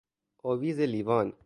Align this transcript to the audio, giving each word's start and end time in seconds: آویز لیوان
آویز 0.43 0.79
لیوان 0.79 1.33